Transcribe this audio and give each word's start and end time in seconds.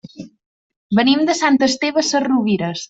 Venim 1.01 1.23
de 1.31 1.37
Sant 1.43 1.61
Esteve 1.71 2.07
Sesrovires. 2.13 2.77